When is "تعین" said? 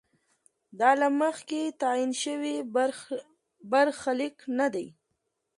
1.81-2.11